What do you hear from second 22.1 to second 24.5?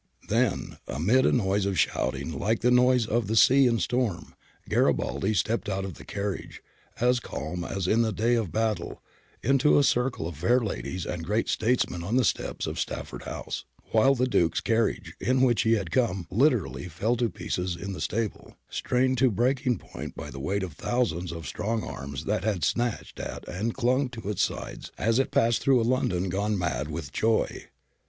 that had snatched at and clung to Its